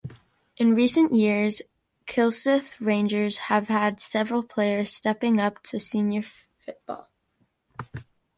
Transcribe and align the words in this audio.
In 0.57 0.73
recent 0.73 1.13
years 1.13 1.61
Kilsyth 2.07 2.73
Rangers 2.83 3.37
have 3.37 3.67
had 3.67 3.99
several 4.01 4.41
players 4.41 4.91
stepping 4.91 5.39
up 5.39 5.61
to 5.65 5.77
Senior 5.79 6.23
Football. 6.23 7.07